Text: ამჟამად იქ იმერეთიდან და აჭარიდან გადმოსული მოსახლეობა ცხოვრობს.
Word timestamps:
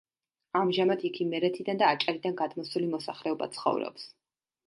ამჟამად 0.59 1.03
იქ 1.09 1.19
იმერეთიდან 1.25 1.81
და 1.83 1.91
აჭარიდან 1.97 2.35
გადმოსული 2.41 2.89
მოსახლეობა 2.95 3.49
ცხოვრობს. 3.59 4.09